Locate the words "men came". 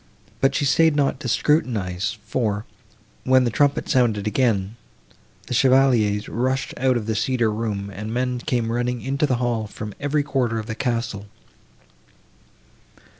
8.11-8.71